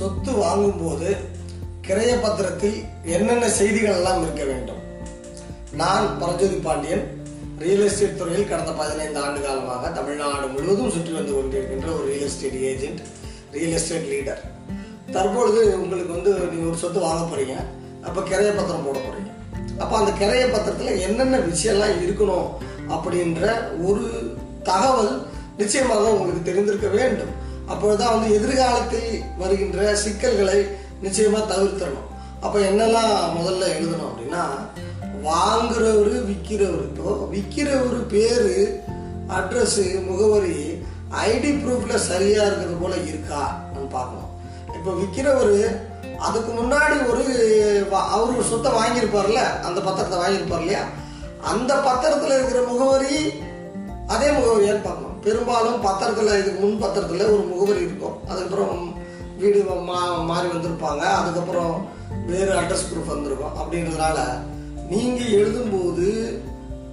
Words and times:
சொத்து 0.00 0.32
வாங்கும்போது 0.42 1.08
கிரைய 1.86 2.12
பத்திரத்தில் 2.24 2.76
என்னென்ன 3.14 3.46
செய்திகள் 3.56 3.96
எல்லாம் 3.98 4.20
இருக்க 4.24 4.42
வேண்டும்? 4.50 4.78
நான் 5.80 6.06
பரஜோதி 6.20 6.58
பாண்டியன் 6.66 7.02
ரியல் 7.62 7.84
எஸ்டேட் 7.86 8.16
துறையில் 8.20 8.48
கடந்த 8.52 8.72
பதினைந்து 8.78 9.18
ஆண்டு 9.24 9.40
காலமாக 9.46 9.90
தமிழ்நாடு 9.98 10.46
முழுவதும் 10.54 10.92
சுற்றி 10.94 11.12
வந்து 11.16 11.32
கொண்டிருக்கின்ற 11.36 11.88
ஒரு 11.96 12.06
real 12.12 12.24
estate 12.28 12.56
agent 12.70 13.02
real 13.56 13.76
estate 13.80 14.08
leader 14.12 14.40
தற்பொழுது 15.16 15.60
உங்களுக்கு 15.82 16.16
வந்து 16.16 16.32
நீங்கள் 16.52 16.70
ஒரு 16.70 16.80
சொத்து 16.84 17.04
வாங்க 17.06 17.22
போறீங்க. 17.26 17.56
அப்போ 18.06 18.20
கிரைய 18.30 18.50
பத்திரம் 18.60 18.86
போட 18.88 18.98
போறீங்க. 19.06 19.30
அப்போ 19.82 19.94
அந்த 20.00 20.12
கிரைய 20.22 20.46
பத்திரத்தில் 20.54 21.02
என்னென்ன 21.08 21.42
விஷயம்லாம் 21.50 22.00
இருக்கணும் 22.06 22.48
அப்படின்ற 22.96 23.42
ஒரு 23.88 24.04
தகவல் 24.70 25.14
நிச்சயமாக 25.60 26.12
உங்களுக்கு 26.16 26.42
தெரிந்திருக்க 26.50 26.88
வேண்டும். 26.98 27.34
அப்பொழுதுதான் 27.70 28.12
வந்து 28.12 28.34
எதிர்காலத்தில் 28.34 29.22
வருகின்ற 29.38 29.94
சிக்கல்களை 29.94 30.58
நிச்சயமா 31.02 31.40
தவிர்த்தணும் 31.46 32.06
அப்போ 32.40 32.58
என்னெல்லாம் 32.60 33.36
முதல்ல 33.36 33.64
எழுதணும் 33.74 34.10
அப்படின்னா 34.10 34.42
வாங்குறவரு 35.22 36.14
விற்கிறவருக்கோ 36.28 37.28
விற்கிறவரு 37.30 38.04
பேரு 38.08 38.54
அட்ரஸ் 39.28 40.06
முகவரி 40.06 40.58
ஐடி 41.24 41.50
ப்ரூஃப்ல 41.58 41.94
சரியா 41.94 42.42
இருக்கிறது 42.42 42.74
போல 42.80 42.96
இருக்கா 43.04 43.40
நம்ம 43.72 43.88
பார்க்கணும். 43.90 44.26
இப்போ 44.74 44.90
விற்கிறவரு 44.92 45.60
அதுக்கு 46.18 46.52
முன்னாடி 46.52 47.10
ஒரு 47.10 47.22
வ- 47.92 48.08
அவரு 48.08 48.36
ஒரு 48.36 48.44
சொத்தை 48.44 48.72
வாங்கியிருப்பார்ல 48.72 49.40
அந்த 49.62 49.80
பத்திரத்தை 49.80 50.18
வாங்கியிருப்பார் 50.18 50.60
இல்லையா? 50.60 50.82
அந்த 51.42 51.74
பத்திரத்துல 51.74 52.34
இருக்கிற 52.34 52.62
முகவரி 52.68 53.16
அதே 54.14 54.28
முகவரியான்னு 54.36 54.86
பார்க்கணும் 54.86 55.16
பெரும்பாலும் 55.24 55.82
பத்திரத்தில் 55.86 56.38
இதுக்கு 56.40 56.60
முன் 56.60 56.80
பத்திரத்தில் 56.82 57.32
ஒரு 57.34 57.42
முகவரி 57.52 57.80
இருக்கும். 57.86 58.16
அதுக்கப்புறம் 58.28 58.78
வீடு 59.40 59.60
மா 59.88 59.98
மாறி 60.30 60.48
வந்திருப்பாங்க. 60.48 61.02
அதுக்கப்புறம் 61.20 61.74
வேறு 62.30 62.52
அட்ரஸ் 62.60 62.88
ப்ரூஃப் 62.88 63.12
வந்திருக்கும். 63.14 63.54
அப்படின்றதுனால 63.60 64.18
நீங்கள் 64.92 65.34
எழுதும்போது 65.40 66.06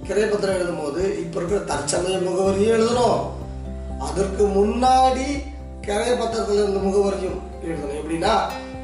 கிரைப்பத்திரம் 0.08 0.58
எழுதும்போது 0.58 1.02
இப்போ 1.22 1.36
இருக்கிற 1.40 1.60
தற்சமய 1.70 2.18
முகவரியும் 2.28 2.74
எழுதணும். 2.76 3.20
அதற்கு 4.06 4.44
முன்னாடி 4.58 5.26
கிரைய 5.86 6.14
இருந்த 6.52 6.80
முகவரியும் 6.86 7.38
எழுதணும். 7.66 7.98
எப்படின்னா 8.00 8.34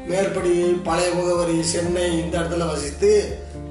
மேற்படி 0.09 0.53
பழைய 0.87 1.09
முகவரி 1.13 1.55
சென்னை 1.73 2.05
இந்த 2.19 2.33
இடத்துல 2.39 2.65
வசித்து 2.71 3.11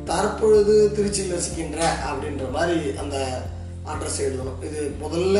தற்பொழுது 0.08 0.74
திருச்சியில் 0.96 1.36
வசிக்கின்ற 1.36 1.78
அப்படின்ற 2.06 2.46
மாதிரி 2.56 2.78
அந்த 3.02 3.16
அட்ரஸ் 3.90 4.20
எழுதணும். 4.26 4.58
இது 4.66 4.80
முதல்ல 5.02 5.38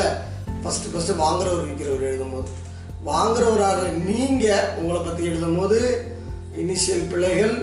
ஃபஸ்ட்டு 0.63 0.91
ஃபஸ்ட்டு 0.93 1.21
வாங்குறவர் 1.23 1.67
விற்கிறவர் 1.69 2.09
எழுதும்போது. 2.11 2.51
வாங்குறவராக 3.11 3.81
நீங்கள் 4.09 4.69
உங்களை 4.81 5.01
பத்தி 5.03 5.23
எழுதும்போது 5.31 5.79
இனிஷியல் 6.63 7.09
பிள்ளைகள் 7.11 7.55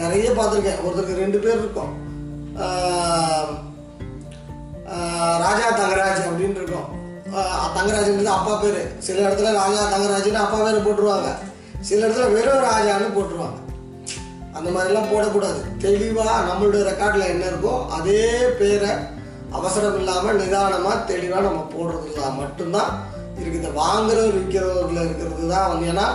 நிறைய 0.00 0.26
பார்த்துருக்கேன். 0.30 0.82
ஒருத்தருக்கு 0.86 1.20
ரெண்டு 1.22 1.38
பேர் 1.44 1.60
இருக்கும். 1.62 1.92
ராஜா 5.44 5.66
தங்கராஜ் 5.80 6.28
அப்படின்னு 6.28 6.58
இருக்கும். 6.60 6.86
தங்கராஜ்ன்றது 7.76 8.30
அப்பா 8.38 8.54
பேர். 8.60 8.80
சில 9.06 9.18
இடத்துல 9.28 9.52
ராஜா 9.60 9.82
தங்கராஜ்னு 9.94 10.44
அப்பா 10.44 10.58
பேர் 10.64 10.84
போட்டுருவாங்க. 10.86 11.30
சில 11.88 12.00
இடத்துல 12.06 12.28
வெறும் 12.36 12.64
ராஜான்னு 12.68 13.14
போட்டுருவாங்க. 13.16 13.58
அந்த 14.56 14.68
மாதிரிலாம் 14.74 15.10
போடக்கூடாது. 15.10 15.60
தெளிவாக 15.84 16.44
நம்மளுடைய 16.48 16.82
ரெக்கார்டில் 16.90 17.30
என்ன 17.32 17.44
இருக்கோ 17.52 17.74
அதே 17.98 18.22
பேரை 18.60 18.92
அவசரம் 19.56 19.98
இல்லாமல் 19.98 20.36
நிதானமாக 20.36 21.04
தெளிவாக 21.06 21.40
நம்ம 21.40 21.66
போடுறதுல 21.74 22.34
மட்டும்தான் 22.36 22.90
இருக்கு. 23.38 23.60
இந்த 23.60 23.80
வாங்குறவர் 23.80 24.36
விற்கிறவர்ல 24.36 25.04
இருக்கிறது 25.04 25.48
தான் 25.48 25.68
வந்து 25.68 25.90
ஏன்னா 25.92 26.06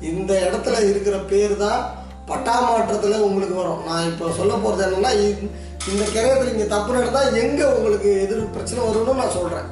இந்த 0.00 0.32
இடத்துல 0.46 0.88
இருக்கிற 0.88 1.18
பேர் 1.18 1.56
தான் 1.56 1.80
பட்டா 2.26 2.60
மாற்றத்தில் 2.60 3.20
உங்களுக்கு 3.20 3.54
வரும். 3.54 3.84
நான் 3.84 4.06
இப்போ 4.06 4.30
சொல்ல 4.30 4.54
போகிறது 4.54 4.84
என்னென்னா 4.86 5.12
இந்த- 5.12 5.50
இந்த 5.92 6.04
கிரகத்தில் 6.04 6.52
இங்கே 6.52 6.66
தப்பு 6.66 6.92
நடந்தால் 6.92 7.34
எங்கே 7.34 7.64
உங்களுக்கு 7.64 8.20
எதிர் 8.20 8.50
பிரச்சனை 8.50 8.84
வரும்னு 8.84 9.14
நான் 9.14 9.30
சொல்கிறேன் 9.30 9.68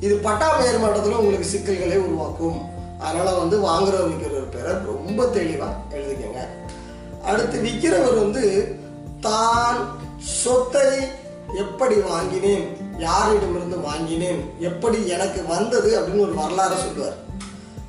இது 0.00 0.14
பட்டா 0.16 0.48
பெயர் 0.56 0.78
மாற்றத்தில் 0.78 1.14
உங்களுக்கு 1.14 1.44
சிக்கல்களை 1.44 1.98
உருவாக்கும். 1.98 2.60
அதனால் 2.98 3.38
வந்து 3.38 3.56
வாங்குறவர் 3.58 4.10
விற்கிறவர் 4.10 4.48
பேரை 4.48 4.72
ரொம்ப 4.86 5.24
தெளிவாக 5.26 5.72
எழுதிக்கங்க. 5.90 6.40
அடுத்து 7.24 7.58
விற்கிறவர் 7.60 8.18
வந்து 8.18 8.44
தான் 9.20 9.80
சொத்தை 10.42 10.86
எப்படி 11.54 11.94
வாங்கினேன் 12.00 12.64
யாரிடமிருந்து 12.98 13.80
வாங்கினேன் 13.80 14.40
எப்படி 14.60 15.06
எனக்கு 15.06 15.46
வந்தது 15.46 16.00
அப்படின்னு 16.00 16.20
ஒரு 16.20 16.34
வரலாறு 16.34 16.76
சொல்லுவார். 16.76 17.18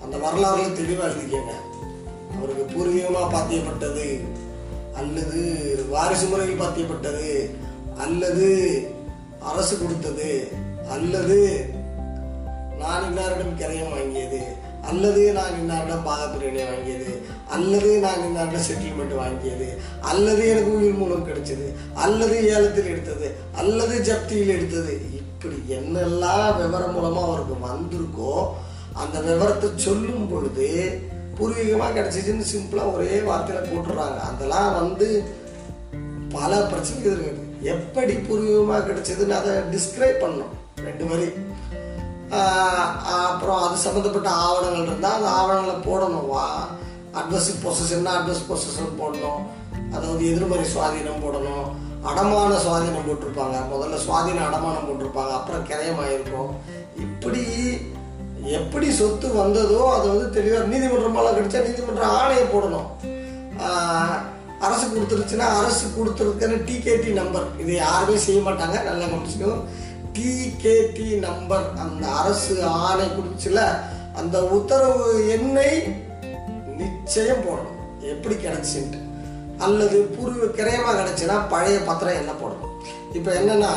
அந்த 0.04 0.18
வரலாறுல 0.18 0.74
தெளிவாக 0.74 1.10
எழுதிக்கங்க 1.10 1.54
அவருக்கு 2.38 2.64
பூர்வீகமாக 2.74 3.34
பாத்தியப்பட்டது 3.34 4.08
அல்லது 4.96 5.40
வாரிசு 5.90 6.28
முறையில் 6.28 6.62
பாத்தியப்பட்டது 6.62 7.30
அல்லது 7.98 8.48
அரசு 9.42 9.78
கொடுத்தது 9.78 10.50
அல்லது 10.90 11.38
நான் 12.78 13.04
இன்னாரிடம் 13.04 13.58
கிரையம் 13.58 13.94
வாங்கியது 13.94 14.42
அல்லது 14.88 15.32
நான் 15.32 15.58
இன்னாரிடம் 15.60 16.08
பாகப்பிரிவினை 16.08 16.64
வாங்கியது 16.72 17.12
அல்லது 17.50 18.00
நான் 18.00 18.24
இன்னாரிடம் 18.28 18.68
செட்டில்மெண்ட் 18.70 19.16
வாங்கியது 19.16 19.70
அல்லது 20.02 20.48
எனக்கு 20.48 20.78
உயிர் 20.78 20.94
மூலம் 20.94 21.28
கிடைச்சது 21.28 21.68
அல்லது 21.94 22.36
ஏலத்தில் 22.50 22.86
எடுத்தது 22.86 23.32
அல்லது 23.56 23.98
ஜப்தியில் 24.00 24.54
எடுத்தது 24.58 25.00
இப்படி 25.16 25.56
என்னெல்லாம் 25.70 26.62
விவரம் 26.62 26.94
மூலமாக 26.94 27.28
அவருக்கு 27.28 27.56
வந்திருக்கோ 27.68 28.36
அந்த 28.94 29.20
விவரத்தை 29.22 29.70
சொல்லும் 29.76 30.30
பொழுது 30.32 30.68
பூர்வீகமாக 31.38 32.00
கிடைச்சிச்சுன்னு 32.00 32.46
சிம்பிளாக 32.56 32.94
ஒரே 32.94 33.20
வார்த்தையில் 33.20 33.70
போட்டுடுறாங்க. 33.70 34.18
அதெல்லாம் 34.18 34.74
வந்து 34.74 35.24
பல 36.32 36.62
பிரச்சனைகள் 36.62 37.18
இருக்குது. 37.18 37.62
எப்படி 37.62 38.14
பூர்வீகமாக 38.14 38.84
கிடைச்சதுன்னு 38.88 39.38
அதை 39.40 39.52
டிஸ்கிரைப் 39.74 40.22
பண்ணணும். 40.24 40.54
ரெண்டு 40.84 41.06
வரி. 41.06 41.28
அப்புறம் 42.34 43.62
அது 43.66 43.76
சம்மந்தப்பட்ட 43.86 44.30
ஆவணங்கள் 44.46 44.88
இருந்தால் 44.88 45.18
அந்த 45.18 45.30
ஆவணங்களை 45.40 45.76
போடணும். 45.88 46.28
வா 46.34 46.46
அட்வஸ்சுக்கு 47.20 47.64
ப்ரொசஸ் 47.64 47.96
என்ன 47.98 48.14
அட்வஸ் 48.20 48.48
பொசஷன் 48.52 49.00
போடணும். 49.02 49.42
அதாவது 49.96 50.22
எதிர்மறை 50.30 50.66
சுவாதீனம் 50.74 51.24
போடணும். 51.26 51.66
அடமான 52.10 52.54
சுவாதீனம் 52.66 53.08
போட்டிருப்பாங்க. 53.08 53.58
முதல்ல 53.74 54.00
சுவாதீன 54.06 54.46
அடமானம் 54.48 54.88
போட்டிருப்பாங்க. 54.88 55.34
அப்புறம் 55.40 55.68
கிரயமாயிருக்கும். 55.72 56.52
இப்படி 57.06 57.44
எப்படி 58.60 58.88
சொத்து 59.00 59.28
வந்ததோ 59.42 59.82
அதை 59.96 60.06
வந்து 60.14 60.28
தெளிவாக 60.38 60.72
நீதிமன்றமாலாம் 60.72 61.38
கிடைச்சா 61.38 61.60
நீதிமன்ற 61.68 62.04
ஆணையை 62.20 62.46
போடணும். 62.54 62.90
அரசு 64.66 64.86
கொடுத்துருச்சுன்னா 64.88 65.48
அரசு 65.60 65.86
கொடுத்துருக்குன்னு 65.98 66.58
டிகேடி 66.68 67.14
நம்பர் 67.22 67.48
இது 67.62 67.72
யாருமே 67.84 68.18
செய்ய 68.26 68.42
மாட்டாங்க. 68.48 68.78
நல்லா 68.90 69.06
கவனிச்சுக்கணும் 69.12 69.64
டிகேடி 70.16 71.08
நம்பர் 71.28 71.66
அந்த 71.84 72.04
அரசு 72.22 72.56
ஆணை 72.88 73.08
கொடுச்சுல 73.18 73.60
அந்த 74.20 74.38
உத்தரவு 74.58 75.06
எண்ணை 75.36 75.70
நிச்சயம் 76.82 77.44
போடணும். 77.46 77.80
எப்படி 78.14 78.36
கிடச்சின்ட்டு. 78.36 79.00
அல்லது 79.66 79.98
பூர்வ 80.16 80.46
கிரயமாக 80.60 80.96
கிடைச்சுன்னா 81.00 81.36
பழைய 81.54 81.78
பத்திரம் 81.90 82.20
என்ன 82.22 82.32
போடணும். 82.42 82.74
இப்போ 83.18 83.32
என்னன்னா 83.40 83.72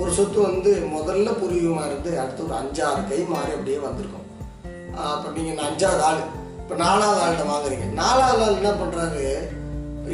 ஒரு 0.00 0.10
சொத்து 0.18 0.38
வந்து 0.48 0.70
முதல்ல 0.96 1.30
பூர்வீகமா 1.40 1.82
இருந்து 1.88 2.10
அடுத்து 2.20 2.44
ஒரு 2.46 2.54
அஞ்சாறு 2.60 3.00
கை 3.08 3.20
மாறி 3.32 3.50
அப்படியே 3.56 3.78
வந்திருக்கும். 3.86 4.28
அப்போ 5.14 5.28
நீங்கள் 5.38 5.66
அஞ்சாவது 5.68 6.02
ஆள். 6.08 6.22
இப்போ 6.62 6.74
நாலாவது 6.84 7.20
ஆள்கிட்ட 7.24 7.44
வாங்குறீங்க. 7.50 7.86
நாலாவது 8.00 8.42
ஆள் 8.44 8.58
என்ன 8.60 8.72
பண்ணுறாரு 8.82 9.24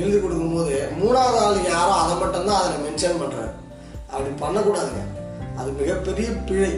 எழுதி 0.01 0.19
கொடுக்கும்போது 0.19 0.75
மூணாவது 1.01 1.39
ஆள் 1.45 1.61
யாரோ 1.75 1.93
அதை 2.03 2.17
மட்டும்தான் 2.23 2.61
அதில் 2.63 2.85
மென்ஷன் 2.87 3.21
பண்ணுறாரு 3.23 3.53
அப்படி 4.13 4.31
பண்ணக்கூடாதுங்க. 4.43 5.05
அது 5.59 5.71
மிகப்பெரிய 5.71 6.29
பிழை. 6.31 6.73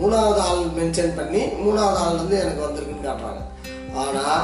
மூணாவது 0.00 0.40
ஆள் 0.46 0.64
மென்ஷன் 0.78 1.16
பண்ணி 1.16 1.42
மூணாவது 1.64 1.98
ஆள்லேருந்து 2.04 2.38
எனக்கு 2.44 2.64
வந்திருக்குன்னு 2.66 3.08
காட்டுறாங்க. 3.08 3.42
ஆனால் 4.02 4.40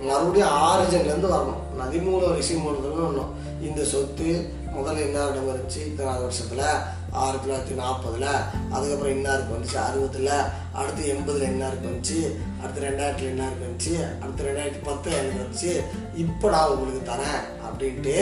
மறுபடியும் 0.00 0.56
ஆரிஜன்லேருந்து 0.66 1.30
வரணும். 1.36 1.62
நதிமூலம் 1.80 2.36
ரிசிமூலத்துன்னு 2.40 3.06
வரணும் 3.06 3.32
இந்த 3.60 3.84
சொத்து 3.84 4.28
முதல்ல 4.76 5.02
இன்னாரிடம் 5.06 5.48
இருந்துச்சு 5.50 5.80
இத்தனாவது 5.88 6.24
வருஷத்தில் 6.26 6.66
ஆயிரத்தி 7.10 7.44
தொள்ளாயிரத்தி 7.44 7.74
நாற்பதில் 7.80 8.30
அதுக்கப்புறம் 8.72 9.16
இன்னாருக்கு 9.16 9.54
வந்துச்சு 9.56 9.76
அறுபதில் 9.88 10.30
அடுத்து 10.72 11.02
எண்பதில் 11.08 11.50
இன்னாருக்கு 11.50 11.90
வந்துச்சு 11.90 12.18
அடுத்து 12.60 12.86
ரெண்டாயிரத்தில் 12.88 13.30
இன்னாருக்கு 13.32 13.68
வந்துச்சு 13.68 13.92
அடுத்து 14.22 14.48
ரெண்டாயிரத்தி 14.48 14.82
பத்து 14.84 15.12
எனக்கு 15.12 15.42
வந்துச்சு 15.42 15.72
இப்போ 16.14 16.50
நான் 16.50 16.68
உங்களுக்கு 16.68 17.12
தரேன் 17.12 17.40
அப்படின்ட்டு 17.66 18.16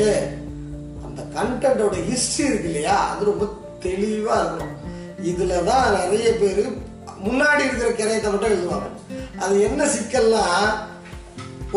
அந்த 1.07 1.23
கண்டென்ட்டோட 1.37 1.97
ஹிஸ்ட்ரி 2.11 2.45
இருக்கு 2.45 2.65
இல்லையா? 2.65 2.97
அது 3.11 3.25
ரொம்ப 3.25 3.49
தெளிவாக 3.81 4.43
இருக்கணும். 4.43 4.82
இதுல 5.31 5.59
தான் 5.71 5.87
நிறைய 5.99 6.29
பேர் 6.41 6.63
முன்னாடி 7.27 7.63
இருக்கிற 7.67 7.91
கிரையத்தை 7.99 8.31
மட்டும் 8.31 8.53
எழுதுவாங்க. 8.55 8.89
அது 9.43 9.55
என்ன 9.67 9.83
சிக்கல்னா 9.95 10.45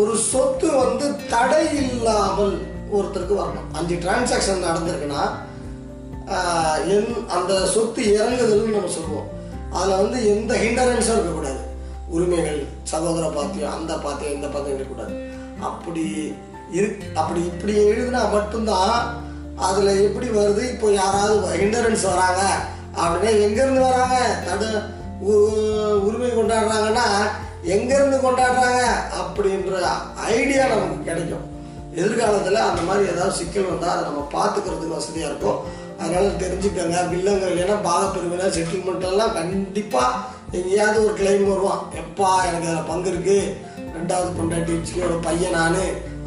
ஒரு 0.01 0.13
சொத்து 0.31 0.67
வந்து 0.83 1.05
தடை 1.33 1.65
இல்லாமல் 1.81 2.55
ஒருத்தருக்கு 2.95 3.35
வரணும். 3.41 3.69
அஞ்சு 3.77 3.95
டிரான்சாக்ஷன் 4.03 4.65
நடந்திருக்குன்னா 4.67 5.23
என் 6.93 7.11
அந்த 7.35 7.53
சொத்து 7.73 8.01
இறங்குதல்னு 8.15 8.75
நம்ம 8.77 8.91
சொல்லுவோம். 8.97 9.29
அதில் 9.77 10.01
வந்து 10.01 10.17
எந்த 10.33 10.51
ஹிண்டரன்ஸும் 10.63 11.17
இருக்கக்கூடாது. 11.17 11.61
உரிமைகள் 12.15 12.59
சகோதர 12.91 13.25
பாத்தியம் 13.37 13.75
அந்த 13.77 13.93
பாத்தியம் 14.05 14.35
இந்த 14.37 14.47
பாத்தியம் 14.53 14.77
இருக்கக்கூடாது. 14.77 15.15
அப்படி 15.69 16.05
இரு 16.77 16.87
அப்படி 17.21 17.41
இப்படி 17.51 17.73
எழுதுனா 17.89 18.21
மட்டும்தான் 18.35 18.95
அதில் 19.67 20.01
எப்படி 20.05 20.27
வருது? 20.37 20.63
இப்போ 20.73 20.87
யாராவது 21.01 21.59
ஹிண்டரன்ஸ் 21.63 22.05
வராங்க. 22.11 22.43
அப்படின்னா 22.97 23.27
எங்கேருந்து 23.27 23.79
வராங்க? 23.79 24.39
தடு 24.45 24.81
உ- 25.19 26.05
உரிமை 26.05 26.29
கொண்டாடுறாங்கன்னா 26.29 27.27
எங்கேருந்து 27.67 28.19
கொண்டாடுறாங்க? 28.19 28.83
அப்படின்ற 29.13 29.87
ஐடியா 30.15 30.67
நமக்கு 30.67 31.03
கிடைக்கும். 31.03 31.53
எதிர்காலத்தில் 31.95 32.55
அந்த 32.55 32.81
மாதிரி 32.81 33.11
ஏதாவது 33.11 33.35
சிக்கல் 33.35 33.63
வந்தால் 33.63 33.89
அதை 33.89 34.03
நம்ம 34.03 34.27
பார்த்துக்கிறதுக்கு 34.33 34.87
வசதியாக 34.87 35.33
இருக்கும். 35.33 35.59
அதனால 35.99 36.27
தெரிஞ்சுக்கோங்க. 36.27 37.09
வில்லங்கள் 37.09 37.57
ஏன்னா 37.57 37.77
பாகப்பிரிவினர் 37.83 38.63
செட்டில்மெண்ட்டெல்லாம் 38.63 39.33
கண்டிப்பாக 39.33 40.15
எங்கேயாவது 40.51 41.05
ஒரு 41.05 41.13
கிளைம் 41.13 41.47
வருவான். 41.47 41.79
எப்பா 41.93 42.47
எனக்கு 42.47 42.67
அதில் 42.67 42.87
பங்கு 42.87 43.11
இருக்குது 43.11 43.73
ரெண்டாவது 43.79 44.29
பொண்டாட்டி 44.39 45.21
பையன் 45.21 45.51
நான் 45.51 45.75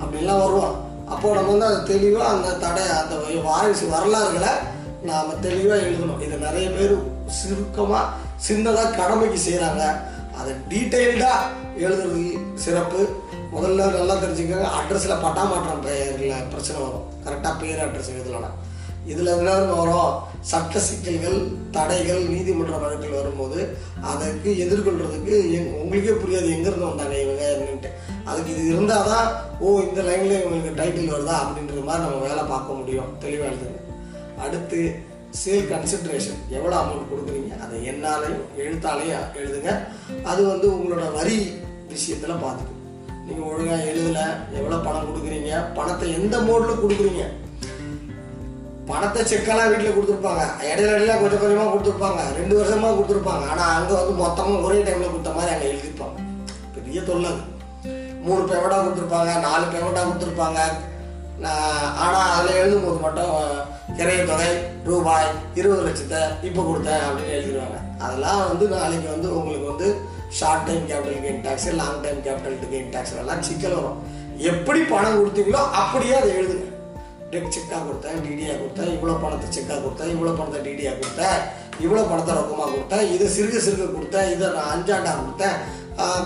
அப்படின்லாம் 0.00 0.38
வருவான். 0.38 0.86
அப்போ 1.08 1.32
நம்ம 1.32 1.50
வந்து 1.50 1.66
அதை 1.66 1.82
தெளிவாக 1.82 2.30
அந்த 2.30 2.52
தடை 2.52 2.82
அந்த 2.82 3.14
வாரிசு 3.42 3.88
வரலாறுகளை 3.88 4.48
நாம் 5.02 5.40
தெளிவாக 5.40 5.80
எழுதணும். 5.80 6.22
இதை 6.22 6.38
நிறைய 6.38 6.70
பேர் 6.70 6.98
சுருக்கமாக 7.26 8.08
சின்னதாக 8.48 8.96
கடமைக்கு 8.96 9.40
செய்கிறாங்க 9.50 10.00
அதை 10.38 10.52
டீட்டெயில்டாக 10.68 11.40
எழுதுறது 11.78 12.38
சிறப்பு. 12.54 13.08
முதல்ல 13.56 13.92
நல்லா 13.92 14.14
தெரிஞ்சுக்கோங்க. 14.14 14.66
அட்ரஸில் 14.66 15.22
பட்டாமாற்றம் 15.22 15.80
பெயரில் 15.80 16.42
பிரச்சனை 16.42 16.82
வரும். 16.82 17.04
கரெக்டாக 17.24 17.58
பேர் 17.60 17.78
அட்ரஸ் 17.78 18.14
எழுதலாம் 18.14 18.66
இதில் 19.06 19.26
என்ன 19.26 19.54
வரும். 19.54 20.14
சட்ட 20.40 20.78
சிக்கல்கள் 20.78 21.46
தடைகள் 21.70 22.22
நீதிமன்ற 22.22 22.76
வழக்கில் 22.76 23.10
வரும்போது 23.10 23.76
அதற்கு 24.02 24.54
எதிர்கொள்றதுக்கு 24.54 25.52
எங்- 25.52 25.72
உங்களுக்கே 25.72 26.10
புரியாது 26.10 26.52
எங்கேருந்து 26.54 26.88
வந்தாங்க 26.88 27.20
இவங்க 27.20 27.56
அப்படின்ட்டு 27.56 27.88
அதுக்கு 28.24 28.56
இது 28.56 28.66
இருந்தால் 28.66 29.04
தான் 29.04 29.32
ஓ 29.60 29.80
இந்த 29.80 30.02
லைனில் 30.02 30.44
இவங்களுக்கு 30.44 30.80
டைட்டில் 30.80 31.12
வருதா 31.12 31.36
அப்படின்ற 31.36 31.84
மாதிரி 31.84 32.04
நம்ம 32.04 32.26
வேலை 32.28 32.44
பார்க்க 32.48 32.72
முடியும். 32.72 33.18
தெளிவாக 33.18 33.50
எழுதுங்க. 33.50 33.87
அடுத்து 34.44 34.80
சேல் 35.40 35.68
கன்சன்ட்ரேஷன் 35.72 36.38
எவ்வளோ 36.56 36.74
அமௌண்ட் 36.80 37.10
கொடுக்குறீங்க? 37.10 37.52
அதை 37.64 37.76
என்னாலையும் 37.90 38.44
எழுத்தாலையும் 38.62 39.26
எழுதுங்க. 39.40 39.72
அது 40.30 40.40
வந்து 40.52 40.66
உங்களோட 40.76 41.06
வரி 41.18 41.38
விஷயத்தில் 41.92 42.42
பார்த்துக்கணும் 42.44 42.86
நீங்கள் 43.26 43.48
ஒழுங்காக 43.50 43.88
எழுதலை 43.90 44.24
எவ்வளோ 44.58 44.78
பணம் 44.86 45.08
கொடுக்குறீங்க? 45.08 45.52
பணத்தை 45.78 46.06
எந்த 46.18 46.36
மோடில் 46.48 46.82
கொடுக்குறீங்க? 46.82 47.24
பணத்தை 48.90 49.22
செக்கெல்லாம் 49.30 49.70
வீட்டில் 49.70 49.96
கொடுத்துருப்பாங்க. 49.96 50.44
இடையில 50.68 50.92
இடையில 50.94 51.16
கொஞ்சம் 51.22 51.42
கொஞ்சமாக 51.42 51.70
கொடுத்துருப்பாங்க. 51.72 52.20
ரெண்டு 52.38 52.54
வருஷமாக 52.58 52.94
கொடுத்துருப்பாங்க. 52.98 53.44
ஆனால் 53.52 53.74
அங்கே 53.78 53.94
வந்து 54.00 54.14
மொத்தமாக 54.22 54.66
ஒரே 54.68 54.78
டைமில் 54.86 55.12
கொடுத்த 55.14 55.32
மாதிரி 55.38 55.54
அங்கே 55.54 55.70
எழுதிருப்பாங்க 55.72 56.16
பெரிய 56.76 57.00
தொல்லது 57.08 57.42
மூணு 58.26 58.42
பேமெண்ட்டாக 58.50 58.80
கொடுத்துருப்பாங்க 58.84 59.32
நாலு 59.46 59.64
பேமெண்ட்டாக 59.72 60.06
கொடுத்துருப்பாங்க. 60.08 60.60
ஆனால் 62.04 62.30
அதில் 62.36 62.60
எழுதும்போது 62.60 62.98
மட்டும் 63.06 63.34
கிரைய 63.96 64.20
தொகை 64.24 64.50
ரூபாய் 64.86 65.28
இருபது 65.54 65.82
லட்சத்தை 65.86 66.20
இப்போ 66.48 66.62
கொடுத்தேன் 66.62 67.04
அப்படின்னு 67.04 67.34
எழுதிடுவாங்க 67.36 67.76
அதெல்லாம் 68.00 68.42
வந்து 68.44 68.64
நாளைக்கு 68.74 69.08
வந்து 69.10 69.28
உங்களுக்கு 69.36 69.66
வந்து 69.70 69.88
short 70.38 70.66
time 70.68 70.84
capital 70.88 71.22
gain 71.22 71.44
tax 71.46 71.68
long 71.78 72.02
time 72.02 72.20
capital 72.26 72.72
gain 72.72 72.90
tax 72.94 73.14
எல்லாம் 73.22 73.44
சிக்கல் 73.48 73.76
வரும். 73.78 73.98
எப்படி 74.50 74.80
பணம் 74.90 75.18
கொடுத்தீங்களோ 75.18 75.62
அப்படியே 75.80 76.14
அதை 76.18 76.30
எழுதுங்க. 76.34 76.66
டெக் 77.32 77.54
செக்காக 77.54 77.80
கொடுத்தேன் 77.86 78.20
டிடியாக 78.24 78.58
கொடுத்தேன் 78.58 78.92
இவ்வளோ 78.94 79.14
பணத்தை 79.22 79.48
செக்காக 79.48 79.80
கொடுத்தேன் 79.80 80.12
இவ்வளோ 80.14 80.34
பணத்தை 80.38 80.60
டிடியாக 80.66 80.94
கொடுத்தேன் 80.98 81.40
இவ்வளோ 81.84 82.04
பணத்தை 82.10 82.32
ரொக்கமாக 82.38 82.70
கொடுத்தேன் 82.70 83.08
இதை 83.14 83.26
சிறுக 83.34 83.58
சிறுக 83.66 83.88
கொடுத்தேன் 83.90 84.30
இதை 84.34 84.46
நான் 84.54 84.70
அஞ்சாண்டா 84.74 85.12
கொடுத்தேன் 85.18 85.56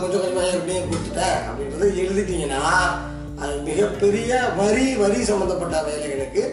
கொஞ்சம் 0.00 0.22
கொஞ்சமாக 0.22 0.46
ஏற்கனவே 0.48 0.82
கொடுத்துட்டேன் 0.84 1.38
அப்படின்றது 1.46 1.88
எழுதிட்டீங்கன்னா 2.02 2.62
அது 3.40 3.54
மிகப்பெரிய 3.68 4.30
வரி 4.60 4.86
வரி 5.00 5.20
சம்மந்தப்பட்ட 5.30 5.76
வேலைகளுக்கு 5.88 6.44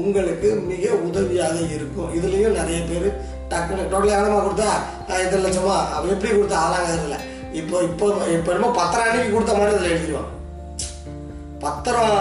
உங்களுக்கு 0.00 0.48
மிக 0.70 0.92
உதவியாக 1.08 1.58
இருக்கும். 1.76 2.10
இதுலேயும் 2.18 2.56
நிறைய 2.58 2.78
பேர் 2.90 3.08
டக்குனு 3.50 3.82
டோட்டல் 3.92 4.14
எவ்வளோமா 4.16 4.40
கொடுத்தா? 4.46 4.70
ஆஹ் 5.08 5.22
இத்தனை 5.24 5.44
லட்சமா 5.44 5.76
அவன் 5.96 6.12
எப்படி 6.14 6.32
கொடுத்தா? 6.32 6.58
ஆளாங்கிறதுல 6.64 7.18
இப்போ 7.60 7.76
இப்போ 7.88 8.06
இப்போ 8.36 8.52
என்னமோ 8.52 8.70
பத்திரம் 8.78 9.08
அன்னைக்கு 9.08 9.32
கொடுத்த 9.32 9.54
மாதிரி 9.54 9.76
இதில் 9.76 9.92
எழுதிடுவான். 9.94 10.30
பத்திரம் 11.64 12.16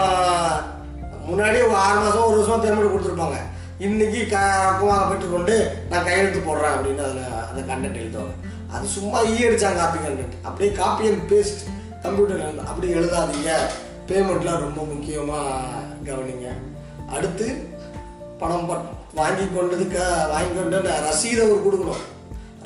முன்னாடி 1.30 1.60
ஒரு 1.68 1.76
ஆறு 1.86 2.00
மாதம் 2.00 2.26
ஒரு 2.26 2.38
வருஷம் 2.38 2.64
பேமெண்ட் 2.64 2.94
கொடுத்துருப்பாங்க. 2.94 3.40
இன்னைக்கு 3.80 4.20
க 4.32 4.40
ரொக்கமாக 4.66 5.08
பெற்றுக்கொண்டு 5.10 5.56
நான் 5.90 6.04
கையெழுத்து 6.04 6.40
போடுறேன் 6.40 6.76
அப்படின்னு 6.76 7.04
அதில் 7.08 7.32
அந்த 7.50 7.62
கண்டென்ட் 7.70 8.02
எழுதுவாங்க. 8.04 8.36
அது 8.74 8.86
சும்மா 8.98 9.18
ஈ 9.24 9.48
அடித்தாங்க 9.48 9.80
காப்பி 9.82 10.00
கண்டென்ட் 10.06 10.38
அப்படியே 10.42 10.72
காப்பி 10.82 11.08
அண்ட் 11.08 11.32
பேஸ்ட் 11.32 11.64
கம்ப்யூட்டர் 12.04 12.66
அப்படி 12.70 12.88
எழுதாதீங்க. 12.94 13.52
பேமெண்ட்லாம் 14.08 14.64
ரொம்ப 14.68 14.82
முக்கியமாக 14.94 15.50
கவனிங்க. 16.06 16.48
அடுத்து 17.10 17.56
பணம் 18.38 18.68
பட் 18.68 18.84
வாங்கி 19.16 19.44
கொண்டதுக்கு 19.44 20.30
வாங்கி 20.30 20.54
கொண்டு 20.56 20.82
ரசீதை 20.82 21.44
ஒரு 21.44 21.62
கொடுக்கணும். 21.66 22.02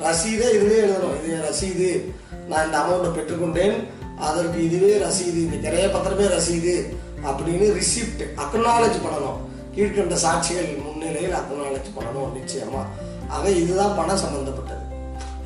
ரசீதை 0.02 0.54
இதுவே 0.54 0.80
எழுதணும். 0.80 1.24
இது 1.24 1.50
ரசீது. 1.50 2.14
நான் 2.48 2.66
இந்த 2.66 2.78
அமௌண்ட்டை 2.78 3.06
பெற்றுக்கொண்டேன். 3.06 3.84
அதற்கு 4.18 4.64
இதுவே 4.64 4.96
ரசீது. 4.96 5.36
இந்த 5.36 5.56
நிறைய 5.56 5.86
பத்திரமே 5.86 6.26
ரசீது. 6.26 6.96
அப்படின்னு 7.24 7.80
ரிசிப்ட் 7.80 8.28
அக்னாலேஜ் 8.36 9.00
பண்ணணும். 9.04 9.36
கீழ்கண்ட 9.74 10.14
சாட்சிகள் 10.14 10.82
முன்னிலையில் 10.84 11.32
அக்னாலேஜ் 11.32 11.98
பண்ணணும் 11.98 12.32
நிச்சயமா. 12.34 12.84
ஆக 13.28 13.48
இதுதான் 13.48 13.96
பணம் 13.96 14.16
சம்மந்தப்பட்டது 14.16 14.76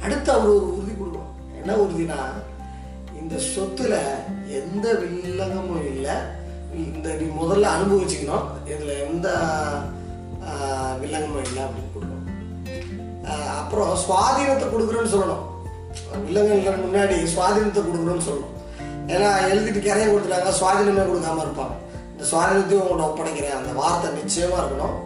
அடுத்து 0.02 0.32
அவர் 0.32 0.46
ஒரு 0.46 0.76
உறுதி 0.76 0.92
கொடுக்கணும். 0.92 1.56
என்ன 1.56 1.74
உறுதினா 1.74 2.18
இந்த 3.20 3.34
சொத்துல 3.34 3.98
எந்த 4.48 4.92
வில்லங்கமும் 4.92 5.86
இல்லை. 5.86 6.14
இந்த 6.80 7.08
நீ 7.20 7.26
முதல்ல 7.40 7.70
அனுபவிச்சுக்கணும். 7.74 8.46
இதில் 8.72 9.00
எந்த 9.06 9.28
வில்லங்கமும் 11.02 11.46
இல்லை 11.48 11.62
அப்படின்னு 11.66 11.92
கொடுக்கணும் 11.94 12.28
அப்புறம் 13.60 13.92
சுவாதீனத்தை 14.04 14.66
கொடுக்குறோன்னு 14.72 15.14
சொல்லணும். 15.14 15.44
வில்லங்கங்களுக்கு 16.26 16.88
முன்னாடி 16.88 17.16
சுவாதீனத்தை 17.34 17.82
கொடுக்குறோன்னு 17.82 18.26
சொல்லணும். 18.28 18.56
ஏன்னா 19.14 19.28
எழுதிட்டு 19.50 19.80
கரையை 19.86 20.08
கொடுத்துட்டாங்க 20.08 20.52
சுவாதீனமே 20.60 21.04
கொடுக்காம 21.10 21.44
இருப்பாங்க. 21.46 21.74
இந்த 22.12 22.24
சுவாதீனத்தையும் 22.30 22.82
உங்கள்கிட்ட 22.82 23.08
ஒப்படைக்கிறேன். 23.10 23.56
அந்த 23.60 23.72
வார்த்தை 23.80 24.10
நிச்சயமா 24.20 24.58
இருக்கணும். 24.62 24.98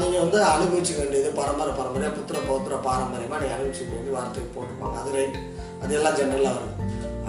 நீங்கள் 0.00 0.22
வந்து 0.24 0.38
அனுபவிச்சுக்க 0.52 0.98
வேண்டியது 1.02 1.28
பரம்பரை 1.38 1.72
பரம்பரையாக 1.78 2.14
புத்திர 2.16 2.38
பௌத்திர 2.48 2.74
பாரம்பரியமாக 2.86 3.40
நீ 3.42 3.48
அனுபவிச்சுக்க 3.54 3.92
வேண்டிய 3.94 4.12
வார்த்தைக்கு 4.16 4.50
போட்டுப்பாங்க 4.56 4.96
அது 5.02 5.12
ரைட் 5.16 5.38
அது 5.82 5.96
எல்லாம் 5.98 6.16
ஜென்ரலாக 6.18 6.56
வருது 6.56 6.74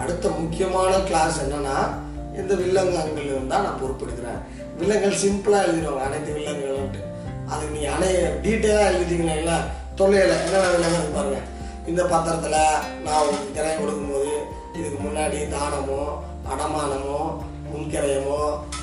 அடுத்த 0.02 0.28
முக்கியமான 0.40 0.92
கிளாஸ் 1.08 1.38
என்னன்னா 1.44 1.76
இந்த 2.40 2.52
வில்லங்கங்கள் 2.54 3.32
இருந்தால் 3.32 3.66
நான் 3.66 3.80
பொறுப்பெடுக்கிறேன் 3.82 4.40
வில்லங்கள் 4.78 5.20
சிம்பிளாக 5.22 5.66
எழுதிடுவாங்க. 5.66 6.06
அனைத்து 6.06 6.30
வில்லங்கள்ன்ட்டு 6.36 7.00
அது 7.52 7.64
நீ 7.74 7.80
அனை 7.94 8.08
டீட்டெயிலாக 8.44 8.90
எழுதிட்டீங்கன்னா 8.90 9.56
தொல்லையில் 9.94 10.36
என்னென்ன 10.38 10.70
வில்லங்கள் 10.74 11.16
பாருங்க. 11.16 11.40
இந்த 11.86 12.02
பத்திரத்தில் 12.12 12.60
நான் 13.04 13.20
உங்களுக்கு 13.22 13.56
கிரையம் 13.56 13.82
கொடுக்கும்போது 13.82 14.32
இதுக்கு 14.78 14.98
முன்னாடி 15.06 15.38
தானமோ 15.56 16.00
அடமானமோ 16.52 17.20
முன்கிரயமோ 17.70 18.40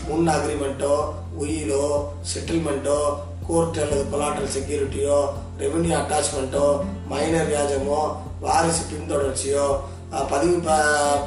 முன் 0.08 0.28
அக்ரிமெண்ட்டோ 0.28 0.94
உயிலோ 1.42 1.86
செட்டில்மெண்ட்டோ 2.32 3.00
கோர்ட் 3.48 3.80
அல்லது 3.84 4.04
கொலாட்ரல் 4.12 4.54
செக்யூரிட்டியோ 4.56 5.18
ரெவென்யூ 5.60 5.94
அட்டாச்மெண்ட்டோ 6.00 6.66
மைனர் 7.12 7.50
வியாஜமோ 7.52 8.02
வாரிசு 8.46 8.84
பின்தொடர்ச்சியோ 8.92 9.66
பதிவு 10.12 10.58
ப- 10.60 10.78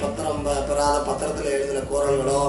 பத்திரம் 0.01 0.41
பெறாத 0.69 0.97
பத்திரத்தில் 1.01 1.51
எழுதின 1.51 1.85
கோரல்களோ 1.85 2.41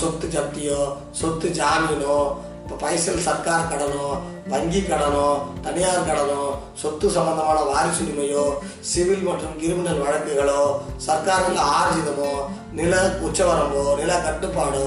சொத்து 0.00 0.28
ஜப்தியோ 0.28 0.80
சொத்து 1.10 1.48
ஜாமீனோ 1.50 2.16
இப்போ 2.62 2.76
பைசல் 2.76 3.24
சர்க்கார் 3.24 3.70
கடனோ 3.70 4.08
வங்கி 4.48 4.80
கடனோ 4.80 5.28
தனியார் 5.62 6.06
கடனோ 6.06 6.42
சொத்து 6.74 7.10
சம்பந்தமான 7.10 7.58
வாரிசுரிமையோ 7.62 8.44
சிவில் 8.80 9.22
மற்றும் 9.22 9.56
கிரிமினல் 9.58 10.02
வழக்குகளோ 10.02 10.60
சர்க்காரில் 11.06 11.60
ஆர்ஜிதமோ 11.72 12.32
நில 12.72 12.94
உச்சவரம்போ 13.22 13.84
நில 13.96 14.12
கட்டுப்பாடோ 14.18 14.86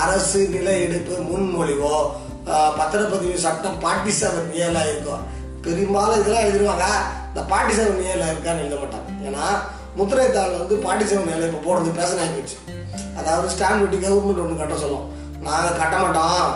அரசு 0.00 0.48
நில 0.48 0.78
எடுப்பு 0.78 1.16
முன்மொழிவோ 1.22 1.94
பத்திரப்பதிவு 2.78 3.36
சட்டம் 3.38 3.80
பாட்டி 3.80 4.10
செவன் 4.12 4.50
ஏல 4.62 4.78
இருக்கும் 4.88 5.24
பெரும்பாலும் 5.62 6.20
இதெல்லாம் 6.20 6.44
எழுதிருவாங்க. 6.44 6.86
இந்த 7.28 7.42
பாட்டி 7.44 7.72
செவன் 7.74 8.00
ஏல 8.06 8.24
இருக்கான்னு 8.30 8.62
எழுத 8.62 8.76
மாட்டாங்க. 8.76 9.10
ஏன்னா 9.24 9.44
முத்திரை 9.98 10.26
தாள் 10.36 10.60
வந்து 10.60 10.74
பாட்டி 10.84 11.04
செவன் 11.08 11.48
இப்போ 11.48 11.60
போடுறது 11.66 11.98
பேசன் 12.00 12.22
ஆகிடுச்சு 12.24 12.56
அதாவது 13.20 13.48
ஸ்டாம்ப் 13.54 13.82
வெட்டி 13.84 13.98
கவர்மெண்ட் 14.04 14.42
ஒன்று 14.42 14.60
கட்ட 14.60 14.76
சொல்லும். 14.82 15.06
நாங்கள் 15.46 15.78
கட்ட 15.80 15.94
மாட்டோம். 16.02 16.48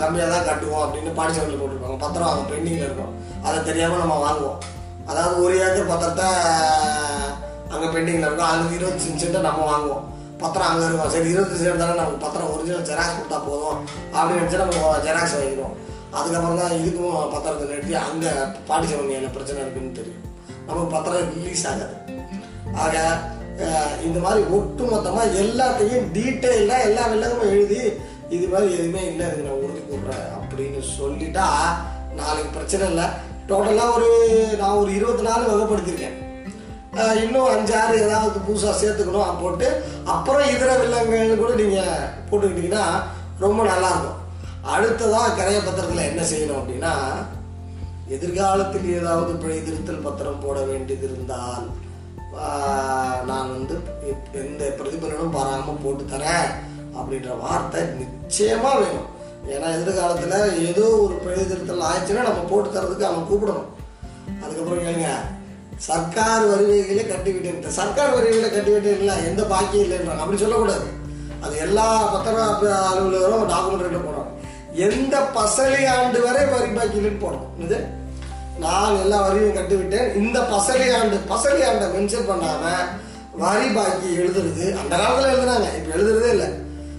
கம்மியாக 0.00 0.30
தான் 0.34 0.46
கட்டுவோம் 0.48 0.82
அப்படின்னு 0.84 1.10
பாட்டி 1.18 1.32
செவனில் 1.36 1.60
போட்டிருப்பாங்க. 1.60 1.98
பத்திரம் 2.04 2.30
அவங்க 2.30 2.46
பெண்டிங்கில் 2.52 2.86
இருக்கும். 2.88 3.12
அதை 3.46 3.56
தெரியாமல் 3.68 4.02
நம்ம 4.02 4.16
வாங்குவோம். 4.26 4.58
அதாவது 5.10 5.34
ஒரு 5.44 5.54
ஏக்கர் 5.66 5.90
பத்திரத்தை 5.92 6.28
அங்கே 7.72 7.88
பெண்டிங்கில் 7.96 8.26
இருக்கும். 8.28 8.50
அதுக்கு 8.52 8.76
இருபத்தஞ்சு 8.78 9.22
சென்ட்டை 9.24 9.42
நம்ம 9.48 9.66
வாங்குவோம். 9.72 10.04
பத்திரம் 10.42 10.70
அங்கே 10.70 10.86
இருக்கும். 10.88 11.12
சரி 11.14 11.28
இருபத்தஞ்சு 11.34 11.66
சென்ட் 11.66 11.82
தானே 11.84 11.98
நமக்கு 12.00 12.24
பத்திரம் 12.24 12.50
ஒரிஜினல் 12.54 12.88
ஜெராக்ஸ் 12.90 13.18
கொடுத்தா 13.18 13.38
போதும் 13.48 13.78
அப்படின்னு 14.16 14.40
நினச்சி 14.40 14.62
நம்ம 14.62 14.96
ஜெராக்ஸ் 15.06 15.36
வாங்கிடுவோம். 15.38 15.76
அதுக்கப்புறம் 16.18 16.60
தான் 16.62 16.76
இதுக்கும் 16.80 17.16
பத்திரத்தை 17.34 17.64
நிறுத்தி 17.72 17.96
அங்கே 18.06 18.32
பாட்டி 18.70 18.86
செவனியில் 18.92 19.34
பிரச்சனை 19.36 19.60
இருக்குன்னு 19.64 19.98
தெரியும். 20.00 20.22
நமக்கு 20.68 20.94
பத்திரம் 20.96 21.34
ரிலீஸ் 21.38 21.66
ஆகாது. 21.72 21.96
ஆக 22.84 22.96
இந்த 24.06 24.18
மாதிரி 24.24 24.40
ஒட்டு 24.56 24.82
மொத்தமாக 24.92 25.36
எல்லாத்தையும் 25.42 26.06
டீட்டெயிலாக 26.16 26.86
எல்லா 26.88 27.04
வில்லங்கமும் 27.12 27.52
எழுதி 27.54 27.80
இது 28.34 28.46
மாதிரி 28.52 28.68
எதுவுமே 28.78 29.02
இல்லை 29.10 29.24
அதுக்கு 29.26 29.46
நான் 29.48 29.62
உறுதி 29.64 29.82
கூடுறேன் 29.82 30.26
அப்படின்னு 30.38 30.80
சொல்லிட்டா 30.98 31.46
நாளைக்கு 32.18 32.50
பிரச்சனை 32.56 32.84
இல்லை. 32.90 33.06
டோட்டலாக 33.48 33.94
ஒரு 33.96 34.08
நான் 34.60 34.78
ஒரு 34.82 34.90
இருபத்தி 34.98 35.24
நாலு 35.28 35.42
வகைப்படுத்தியிருக்கேன். 35.50 36.16
இன்னும் 37.22 37.50
அஞ்சாறு 37.54 37.94
ஏதாவது 38.04 38.38
புதுசாக 38.48 38.74
சேர்த்துக்கணும் 38.80 39.40
போட்டு 39.42 39.68
அப்புறம் 40.14 40.50
இதர 40.54 40.70
வில்லங்கள் 40.82 41.40
கூட 41.42 41.52
நீங்கள் 41.62 42.06
போட்டுக்கிட்டீங்கன்னா 42.28 42.84
ரொம்ப 43.44 43.60
நல்லாயிருக்கும். 43.72 44.20
அடுத்ததாக 44.74 45.34
கரைய 45.38 45.58
பத்திரத்தில் 45.64 46.08
என்ன 46.10 46.22
செய்யணும் 46.30 46.60
அப்படின்னா 46.60 46.92
எதிர்காலத்தில் 48.16 48.88
ஏதாவது 49.00 49.32
பிழை 49.42 49.58
திருத்தல் 49.66 50.04
பத்திரம் 50.06 50.42
போட 50.44 50.58
வேண்டியது 50.70 51.06
இருந்தால் 51.10 51.66
நான் 53.26 53.52
வந்து 53.52 53.78
எப்- 54.10 54.34
எந்த 54.34 54.74
பிரதிபலனும் 54.78 55.30
பாராமல் 55.32 55.76
போட்டு 55.84 56.02
தரேன் 56.02 56.54
அப்படின்ற 56.96 57.38
வார்த்தை 57.40 57.82
நிச்சயமாக 57.82 58.78
வேணும். 58.78 59.14
ஏன்னா 59.50 59.82
எதிர்காலத்தில் 59.82 60.66
ஏதோ 60.66 60.86
ஒரு 60.86 61.14
பிழை 61.14 61.42
ஆயிடுச்சுன்னா 61.42 62.22
நம்ம 62.22 62.42
போட்டு 62.50 62.80
தரதுக்கு 62.80 63.02
அவன் 63.02 63.26
கூப்பிடணும். 63.32 63.64
அதுக்கப்புறம் 64.44 64.84
கேளுங்க 64.84 65.06
சர்க்கார் 65.76 66.46
வருவைகளே 66.46 67.06
கட்டிவிட்டேன். 67.06 67.66
சர்க்கார் 67.66 68.16
வருவைகளை 68.16 68.46
கட்டிவிட்டேன் 68.48 69.26
எந்த 69.26 69.44
பாக்கியம் 69.44 69.90
இல்லைன்றாங்க. 69.90 70.18
அப்படி 70.18 70.38
சொல்லக்கூடாது. 70.38 70.84
அது 71.40 71.56
எல்லா 71.56 72.06
பத்திர 72.06 72.44
அலுவலரும் 72.88 73.48
டாக்குமெண்ட் 73.48 73.94
போடுறாங்க 73.94 74.24
எந்த 74.72 75.28
பசலி 75.34 75.88
ஆண்டு 75.88 76.22
வரை 76.22 76.44
வரி 76.44 76.68
பாக்கி 76.70 76.98
இல்லைன்னு 76.98 77.24
போடணும். 77.24 77.62
இது 77.62 78.04
நான் 78.60 79.00
எல்லா 79.00 79.20
வரியும் 79.20 79.54
கட்டிவிட்டேன். 79.54 80.16
இந்த 80.16 80.40
பசலி 80.40 80.94
ஆண்டு 80.96 81.20
பசலி 81.28 81.66
ஆண்டை 81.66 81.86
மென்ஷன் 81.86 82.30
பண்ணாம 82.30 82.74
வரி 83.32 83.68
பாக்கி 83.68 84.16
எழுதுறது 84.16 84.76
அந்த 84.78 84.96
காலத்துல 84.96 85.32
எழுதுனாங்க. 85.34 85.76
இப்ப 85.76 85.96
எழுதுறதே 85.96 86.28
இல்லை. 86.28 86.46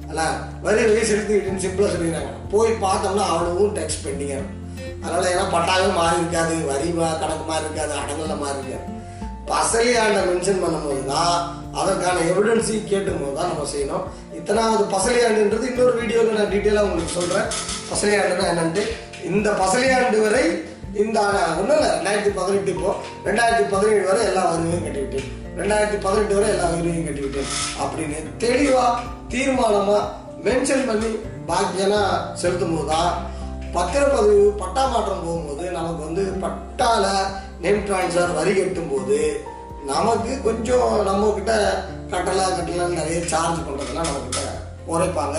அல்ல 0.07 0.21
வரி 0.61 0.85
வரி 0.85 1.11
செலுத்திக்கிட்டுன்னு 1.11 1.63
சிம்பிளா 1.63 1.89
சொல்லிடுறாங்க. 1.89 2.49
போய் 2.51 2.71
பார்த்தோம்னா 2.71 3.25
அவ்வளவும் 3.27 3.75
டேக்ஸ் 3.75 4.07
பெண்டிங்க 4.07 4.41
அதனால 5.03 5.29
ஏன்னா 5.29 5.55
பட்டாவே 5.55 5.93
மாறி 5.93 6.17
இருக்காது. 6.17 6.65
வரி 6.65 6.89
மா- 6.89 7.19
கணக்கு 7.19 7.43
மாறி 7.47 7.63
இருக்காது. 7.63 7.93
அடங்கல 7.93 8.37
மாறி 8.37 8.57
இருக்காது. 8.57 8.95
பசலி 9.47 9.99
ஆண்டை 9.99 10.21
மென்ஷன் 10.21 10.63
பண்ணும்போது 10.63 11.05
தான் 11.05 11.55
அதற்கான 11.73 12.19
எவிடன்ஸையும் 12.19 12.87
கேட்டும் 12.87 13.21
போது 13.21 13.35
தான் 13.35 13.47
நம்ம 13.47 13.67
செய்யணும். 13.75 14.05
இத்தனாவது 14.33 14.85
பசலி 14.95 15.19
ஆண்டுன்றது 15.19 15.65
இன்னொரு 15.65 15.99
வீடியோவில் 15.99 16.33
நான் 16.33 16.51
டீட்டெயிலாக 16.51 16.85
உங்களுக்கு 16.85 17.19
சொல்கிறேன் 17.19 17.47
பசலி 17.91 18.21
ஆண்டுனா 18.21 18.45
என்னன்ட்டு? 18.45 18.81
இந்த 19.25 19.51
பசலி 19.51 19.95
ஆண்டு 19.95 20.21
வரை 20.21 20.63
இந்த 20.93 21.19
ஒன்றும் 21.51 21.77
இல்லை 21.77 21.89
ரெண்டாயிரத்தி 21.89 22.31
பதினெட்டு 22.35 22.71
இப்போ. 22.71 22.91
ரெண்டாயிரத்தி 23.25 23.65
பதினேழு 23.69 24.05
வரை 24.05 24.25
எல்லா 24.25 24.43
வருவையும் 24.51 24.85
கட்டிவிட்டேன் 24.85 25.27
ரெண்டாயிரத்தி 25.57 25.97
பதினெட்டு 26.01 26.35
வரை 26.35 26.49
எல்லா 26.49 26.69
வருவையும் 26.69 27.05
கட்டிவிட்டேன் 27.05 27.49
அப்படின்னு 27.79 28.19
தெளிவாக 28.37 29.01
தீர்மானமாக 29.27 30.03
மென்ஷன் 30.43 30.85
பண்ணி 30.85 31.11
பாக்கியெல்லாம் 31.47 32.11
செலுத்தும் 32.33 32.75
போது 32.75 32.87
தான் 32.87 33.11
பத்திரப்பதிவு 33.73 34.51
பட்டா 34.59 34.87
மாற்றம் 34.87 35.23
போகும்போது 35.23 35.71
நமக்கு 35.71 36.03
வந்து 36.03 36.23
பட்டால 36.39 37.05
நேம் 37.59 37.85
டிரான்ஸ்ஃபர் 37.87 38.33
வரி 38.33 38.53
கட்டும் 38.53 38.89
போது 38.89 39.17
நமக்கு 39.85 40.41
கொஞ்சம் 40.41 41.03
நம்ம 41.03 41.33
கிட்ட 41.33 41.53
கட்டலை 42.11 42.45
கட்டலாம் 42.49 42.91
நிறைய 42.91 43.19
சார்ஜ் 43.25 43.65
பண்ணுறதுலாம் 43.67 44.09
நம்ம 44.09 44.19
கிட்ட 44.19 44.41
உரைப்பாங்க. 44.87 45.37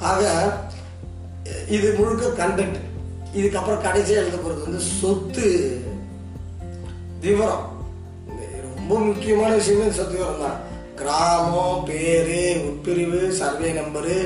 ஆக 0.00 0.22
இது 1.68 1.92
முழுக்க 1.92 2.44
கண்டென்ட் 2.44 2.78
இதுக்கப்புறம் 3.38 3.84
கடைசியாக 3.86 4.24
எழுத 4.24 4.36
போகிறது 4.36 4.66
வந்து 4.66 4.82
சொத்து. 5.00 5.48
விவரம். 7.24 7.66
ரொம்ப 8.68 8.98
முக்கியமான 9.08 9.50
விஷயமே 9.60 9.90
சொத்து 9.98 10.16
விவரம் 10.18 10.44
தான். 10.44 10.58
கிராமம் 11.00 11.84
பேரு 11.84 12.42
உட்பிரிவு 12.68 13.20
சர்வே 13.38 13.70
நம்பரு 13.78 14.16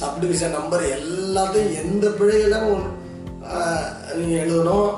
சப்டிவிஷன் 0.00 0.56
நம்பர் 0.58 0.84
எல்லாத்தையும் 0.98 1.74
எந்த 1.82 2.04
பிழையிலும் 2.18 2.70
நீங்கள் 4.18 4.42
எழுதணும். 4.44 4.92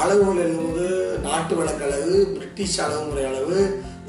அளவுகள் 0.00 0.42
எழுதும்போது 0.44 0.88
நாட்டு 1.26 1.54
வழக்களவு 1.58 2.16
பிரிட்டிஷ் 2.34 2.80
அளவுமுறை 2.86 3.24
அளவு 3.30 3.58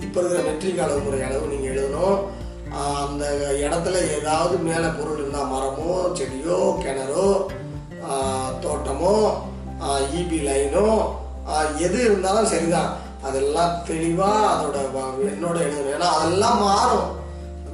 இப்போ 0.05 0.17
இருக்கிற 0.19 0.41
மெட்ரிக் 0.47 0.83
அளவுமுறை 0.85 1.21
அளவு 1.27 1.51
நீங்கள் 1.53 1.75
எழுதணும். 1.75 2.17
அந்த 3.03 3.23
இடத்துல 3.65 3.97
ஏதாவது 4.17 4.57
மேலே 4.67 4.89
பொருள் 4.97 5.19
இருந்தால் 5.19 5.51
மரமோ 5.53 5.93
செடியோ 6.17 6.57
கிணறோ 6.83 7.29
தோட்டமோ 8.65 9.13
இபி 10.19 10.39
லைனோ 10.47 10.87
எது 11.85 11.97
இருந்தாலும் 12.07 12.51
சரிதான். 12.53 12.91
அதெல்லாம் 13.27 13.73
தெளிவாக 13.87 14.47
அதோட 14.53 14.77
என்னோட 15.31 15.57
எழுதணும். 15.65 15.93
ஏன்னா 15.97 16.09
அதெல்லாம் 16.17 16.59
மாறும். 16.65 17.07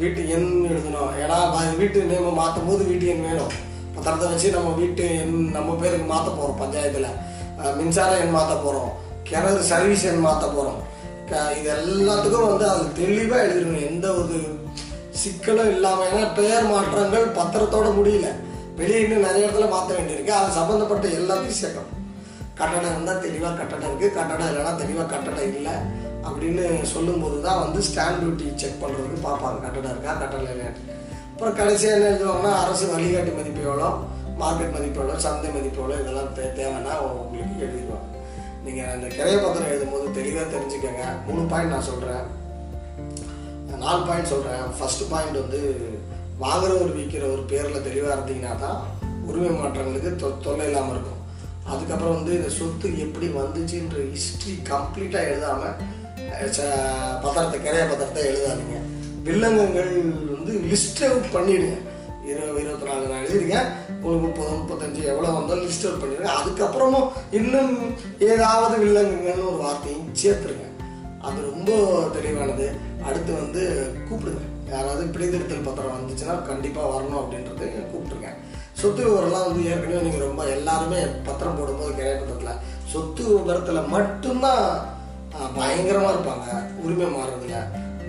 வீட்டு 0.02 0.22
எண் 0.36 0.50
எழுதணும். 0.72 1.12
ஏன்னா 1.24 1.38
வீட்டு 1.82 2.00
நேம் 2.12 2.40
மாற்றும் 2.42 2.68
போது 2.70 2.82
வீட்டு 2.92 3.06
எண் 3.14 3.26
வேணும். 3.28 3.54
பத்திரத்தை 3.96 4.28
வச்சு 4.32 4.56
நம்ம 4.56 4.70
வீட்டு 4.82 5.04
எண் 5.22 5.36
நம்ம 5.58 5.76
பேருக்கு 5.82 6.08
மாற்ற 6.14 6.30
போகிறோம் 6.32 6.62
பஞ்சாயத்தில். 6.62 7.10
மின்சார 7.80 8.12
எண் 8.24 8.36
மாற்ற 8.38 8.54
போகிறோம் 8.64 8.92
கிணறு 9.28 9.62
சர்வீஸ் 9.72 10.08
எண் 10.12 10.26
மாற்ற 10.28 10.46
போகிறோம் 10.56 10.80
இது 11.58 11.70
எல்லாத்துக்கும் 11.76 12.48
வந்து 12.50 12.66
அது 12.72 12.84
தெளிவாக 13.02 13.44
எழுதிடணும் 13.44 13.86
எந்த 13.90 14.08
ஒரு 14.22 14.38
சிக்கலும் 15.22 15.72
இல்லாமல் 15.76 16.10
ஏன்னா 16.10 16.24
பெயர் 16.40 16.66
மாற்றங்கள் 16.72 17.26
பத்திரத்தோட 17.38 17.88
முடியல. 18.00 18.30
வெளியே 18.80 19.02
இன்னும் 19.06 19.26
நிறைய 19.28 19.48
இடத்துல 19.48 19.68
மாற்ற 19.74 19.92
வேண்டியிருக்கு. 19.98 20.34
அது 20.40 20.58
சம்மந்தப்பட்ட 20.60 21.08
எல்லாத்தையும் 21.20 21.60
சேர்க்கணும். 21.64 22.00
கட்டடம் 22.60 22.94
இருந்தால் 22.94 23.22
தெளிவாக 23.26 23.56
கட்டணம் 23.60 23.90
இருக்குது 23.90 24.16
கட்டடம் 24.18 24.50
இல்லைன்னா 24.52 24.74
தெளிவாக 24.82 25.08
கட்டணம் 25.14 25.52
இல்லை 25.58 25.76
அப்படின்னு 26.28 26.66
சொல்லும்போது 26.94 27.38
தான் 27.46 27.62
வந்து 27.64 27.80
ஸ்டாம்ப் 27.88 28.20
டியூட்டி 28.22 28.48
செக் 28.62 28.82
பண்ணுறதுக்கு 28.84 29.20
பார்ப்பாங்க. 29.28 29.58
கட்டடம் 29.66 29.94
இருக்கா 29.94 30.14
கட்டணம் 30.24 30.52
இல்லையான்னு 30.54 30.92
அப்புறம் 31.34 31.58
கடைசியாக 31.60 31.96
என்ன 31.98 32.10
எழுதுவாங்கன்னா 32.12 32.52
அரசு 32.64 32.86
வழிகாட்டு 32.94 33.32
மதிப்பு 33.38 33.62
எவ்வளோ 33.70 33.90
மார்க்கெட் 34.42 34.76
மதிப்பு 34.76 35.00
எவ்வளோ 35.02 35.18
சந்தை 35.26 35.50
மதிப்பு 35.56 35.80
எவ்வளோ 35.82 35.98
இதெல்லாம் 36.02 36.32
தே 36.38 36.46
தேவைன்னா 36.60 36.94
உங்களுக்கு 37.22 37.64
எழுதிடுவாங்க. 37.66 38.10
நீங்கள் 38.66 38.92
அந்த 38.96 39.08
கிரைய 39.18 39.38
பத்திரம் 39.44 39.72
எழுதும்போது 39.72 40.06
தெளிவாக 40.20 40.46
தெரிஞ்சுக்கோங்க. 40.56 41.06
மூணு 41.28 41.44
பாயிண்ட் 41.54 41.74
நான் 41.76 41.90
சொல்கிறேன் 41.92 42.24
நாலு 43.84 44.02
பாயிண்ட் 44.10 44.32
சொல்கிறேன் 44.34 44.66
ஃபஸ்ட்டு 44.80 45.10
பாயிண்ட் 45.14 45.42
வந்து 45.44 45.62
வாங்குறவர் 46.44 46.96
விற்கிறவர் 46.98 47.50
பேரில் 47.52 47.86
தெளிவாக 47.88 48.16
இருந்தீங்கன்னா 48.16 48.54
தான் 48.64 48.80
உரிமை 49.28 49.52
மாற்றங்களுக்கு 49.60 50.12
தொ 50.22 50.30
தொல்லை 50.46 50.66
இல்லாமல் 50.70 50.96
இருக்கும். 50.96 51.22
அதுக்கப்புறம் 51.72 52.16
வந்து 52.18 52.32
இந்த 52.38 52.50
சொத்து 52.58 52.88
எப்படி 53.06 53.28
வந்துச்சுன்ற 53.40 54.00
ஹிஸ்ட்ரி 54.16 54.54
கம்ப்ளீட்டாக 54.72 55.30
எழுதாமல் 55.30 55.76
பத்திரத்தை 57.24 57.58
கிரைய 57.66 57.84
பத்திரத்தை 57.90 58.22
எழுதாதீங்க. 58.32 58.78
வில்லங்கங்கள் 59.28 59.92
வந்து 60.36 60.54
லிஸ்ட் 60.72 61.02
அவுட் 61.08 61.34
பண்ணிவிடுங்க 61.36 61.78
இருபது 62.30 62.60
இருபத்தி 62.64 62.86
நாலு 62.90 63.10
நான் 63.12 63.22
எழுதிருக்கேன் 63.24 63.70
உங்களுக்கு 64.02 64.26
முப்பது 64.26 64.52
முப்பத்தஞ்சு 64.60 65.02
எவ்வளோ 65.12 65.34
வந்தாலும் 65.38 65.66
லிஸ்ட் 65.68 65.86
அவுட் 65.88 66.02
பண்ணிடுங்க. 66.04 66.32
அதுக்கப்புறமும் 66.40 67.10
இன்னும் 67.40 67.74
ஏதாவது 68.32 68.76
வில்லங்கங்கள்னு 68.84 69.50
ஒரு 69.52 69.60
வார்த்தையும் 69.66 70.10
சேர்த்துருங்க. 70.22 70.68
அது 71.28 71.38
ரொம்ப 71.52 71.72
தெளிவானது. 72.18 72.68
அடுத்து 73.08 73.32
வந்து 73.42 73.64
கூப்பிடுங்க. 74.10 74.44
யாராவது 74.72 75.04
பிடித்திருத்தல் 75.14 75.68
பத்திரம் 75.68 75.98
வந்துச்சுன்னா 75.98 76.36
கண்டிப்பாக 76.50 76.92
வரணும் 76.94 77.22
அப்படின்றது 77.22 77.68
கூப்பிட்டுருங்க 77.92 78.32
சொத்து 78.82 79.02
விவரம்லாம் 79.08 79.48
வந்து 79.48 79.62
ஏற்கனவே 79.72 80.04
நீங்கள் 80.06 80.28
ரொம்ப 80.28 80.44
எல்லாருமே 80.56 81.00
பத்திரம் 81.28 81.58
போடும்போது 81.60 81.98
கிரைய 82.00 82.16
பத்திரத்தில் 82.20 82.62
சொத்து 82.94 83.24
விவரத்தில் 83.34 83.90
மட்டும்தான் 83.96 84.66
பயங்கரமாக 85.58 86.14
இருப்பாங்க 86.16 86.48
உரிமை 86.84 87.08
மாறுறதுல 87.16 87.60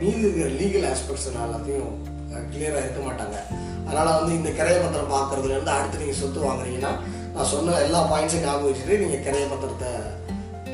மீதி 0.00 0.24
இருக்கிற 0.24 0.48
லீகல் 0.60 0.88
ஆஸ்பெக்ட்ஸ் 0.92 1.28
எல்லாத்தையும் 1.32 1.92
கிளியராக 2.52 2.82
இருக்க 2.84 3.00
மாட்டாங்க. 3.06 3.36
அதனால் 3.86 4.16
வந்து 4.18 4.32
இந்த 4.38 4.50
கிரைய 4.58 4.78
பத்திரம் 4.84 5.12
பார்க்கறதுலேருந்து 5.14 5.74
அடுத்து 5.76 6.00
நீங்கள் 6.02 6.20
சொத்து 6.22 6.46
வாங்குறீங்கன்னா 6.46 6.92
நான் 7.34 7.50
சொன்ன 7.52 7.78
எல்லா 7.86 8.00
பாயிண்ட்ஸையும் 8.12 8.46
ஞாபகம் 8.46 8.68
வச்சுட்டு 8.68 9.00
நீங்கள் 9.02 9.24
கிரைய 9.26 9.44
பத்திரத்தை 9.52 9.92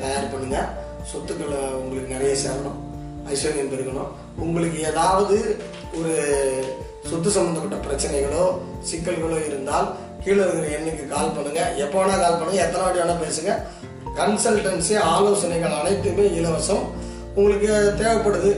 தயார் 0.02 0.32
பண்ணுங்கள் 0.32 0.70
சொத்துக்களை 1.10 1.60
உங்களுக்கு 1.80 2.14
நிறைய 2.16 2.32
சேரணும். 2.44 2.78
ஐஸ்வர்யம் 3.32 3.72
பெருகணும். 3.72 4.10
உங்களுக்கு 4.44 4.78
ஏதாவது 4.90 5.37
ஒரு 5.99 6.14
சொத்து 7.11 7.30
சம்மந்தப்பட்ட 7.30 7.76
பிரச்சனைகளோ 7.87 8.44
சிக்கல்களோ 8.88 9.47
இருந்தால் 9.47 9.88
கீழே 10.25 10.42
இருக்கிற 10.44 10.66
எண்ணுக்கு 10.78 11.09
கால் 11.09 11.35
பண்ணுங்கள் 11.37 11.76
எப்போ 11.76 11.97
வேணால் 12.00 12.23
கால் 12.25 12.38
பண்ணுங்கள் 12.40 12.64
எத்தனை 12.64 12.80
வாட்டி 12.80 13.00
வேணால் 13.02 13.23
பேசுங்க. 13.26 13.52
கன்சல்டன்சி 14.18 14.97
ஆலோசனைகள் 14.97 15.73
அனைத்துமே 15.73 16.25
இலவசம். 16.38 16.85
உங்களுக்கு 17.35 17.94
தேவைப்படுது. 18.00 18.50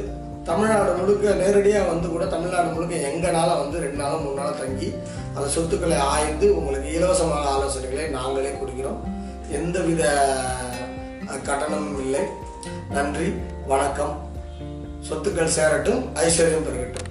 தமிழ்நாடு 0.45 0.93
முழுக்க 0.93 1.35
நேரடியாக 1.35 1.89
வந்து 1.89 2.09
கூட 2.09 2.25
தமிழ்நாடு 2.27 2.69
முழுக்க 2.69 2.95
எங்கனால 3.09 3.59
வந்து 3.59 3.79
ரெண்டு 3.81 3.97
நாளும் 3.97 4.25
மூணு 4.25 4.41
நாளும் 4.41 4.59
தங்கி 4.59 4.95
அந்த 5.35 5.49
சொத்துக்களை 5.49 5.97
ஆய்ந்து 5.97 6.57
உங்களுக்கு 6.57 6.89
இலவசமான 6.93 7.45
ஆலோசனைகளை 7.55 8.09
நாங்களே 8.09 8.53
கொடுக்கிறோம். 8.61 9.01
எந்தவித 9.51 10.03
கட்டணமும் 11.49 12.01
இல்லை. 12.05 12.21
நன்றி. 12.91 13.33
வணக்கம். 13.67 14.32
சொத்துக்கள் 15.09 15.55
சேரட்டும் 15.57 16.03
ஐஸ்வர்யம் 16.27 16.67
பெறட்டும். 16.67 17.02